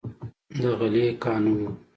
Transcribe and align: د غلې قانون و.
د 0.59 0.61
غلې 0.79 1.05
قانون 1.23 1.59
و. 1.69 1.73